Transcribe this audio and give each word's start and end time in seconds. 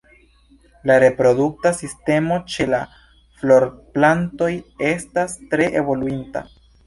La 0.91 0.93
reprodukta 1.01 1.71
sistemo 1.79 2.39
ĉe 2.53 2.65
la 2.71 2.79
florplantoj 3.41 4.51
estas 4.93 5.39
tre 5.53 5.69
evoluinta. 5.83 6.43